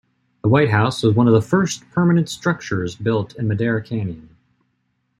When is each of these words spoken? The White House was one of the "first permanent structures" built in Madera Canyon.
The 0.41 0.49
White 0.49 0.71
House 0.71 1.03
was 1.03 1.13
one 1.13 1.27
of 1.27 1.33
the 1.35 1.43
"first 1.43 1.87
permanent 1.91 2.27
structures" 2.27 2.95
built 2.95 3.35
in 3.35 3.47
Madera 3.47 3.83
Canyon. 3.83 4.35